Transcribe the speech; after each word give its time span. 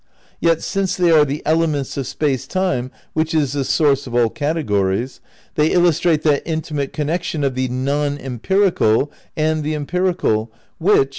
Yet 0.39 0.63
since 0.63 0.97
they 0.97 1.11
are 1.11 1.23
the 1.25 1.43
ele 1.45 1.67
ments 1.67 1.95
of 1.95 2.07
Space 2.07 2.47
Time 2.47 2.89
which 3.13 3.35
is 3.35 3.51
the 3.53 3.63
source 3.63 4.07
of 4.07 4.15
all 4.15 4.29
categories, 4.31 5.21
they 5.53 5.67
illustrate 5.71 6.23
that 6.23 6.41
intimate 6.43 6.91
connection 6.91 7.43
of 7.43 7.53
the 7.53 7.67
non 7.67 8.17
empirical 8.17 9.11
and 9.37 9.63
the 9.63 9.75
em 9.75 9.85
pirical 9.85 10.49
which. 10.79 11.09